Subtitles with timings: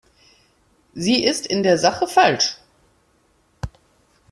[0.95, 2.55] Sie ist in der Sache falsch.